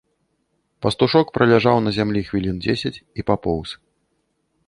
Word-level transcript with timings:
Пастушок 0.85 1.27
праляжаў 1.35 1.77
на 1.87 1.91
зямлі 1.99 2.25
хвілін 2.29 2.57
дзесяць 2.65 2.95
і 2.95 3.21
папоўз. 3.31 3.69